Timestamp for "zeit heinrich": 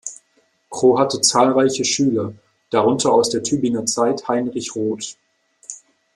3.85-4.75